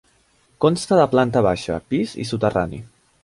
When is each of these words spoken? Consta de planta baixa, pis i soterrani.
Consta 0.65 0.97
de 0.99 1.05
planta 1.11 1.45
baixa, 1.47 1.77
pis 1.93 2.17
i 2.23 2.27
soterrani. 2.31 2.81